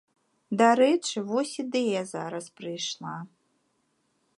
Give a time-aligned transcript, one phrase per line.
[0.61, 3.15] Дарэчы, вось ідэя зараз прыйшла.